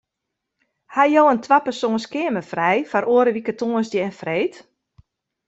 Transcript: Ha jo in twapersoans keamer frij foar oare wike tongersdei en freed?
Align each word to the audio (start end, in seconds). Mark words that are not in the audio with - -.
Ha 0.93 1.03
jo 1.13 1.21
in 1.33 1.41
twapersoans 1.45 2.05
keamer 2.13 2.45
frij 2.51 2.79
foar 2.91 3.05
oare 3.13 3.31
wike 3.35 3.53
tongersdei 3.59 4.03
en 4.07 4.17
freed? 4.21 4.55